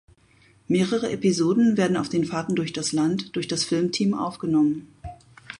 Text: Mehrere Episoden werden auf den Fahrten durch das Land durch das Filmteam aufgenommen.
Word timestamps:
Mehrere 0.67 1.11
Episoden 1.11 1.77
werden 1.77 1.95
auf 1.95 2.09
den 2.09 2.25
Fahrten 2.25 2.55
durch 2.55 2.73
das 2.73 2.91
Land 2.91 3.35
durch 3.35 3.47
das 3.47 3.63
Filmteam 3.65 4.15
aufgenommen. 4.15 4.87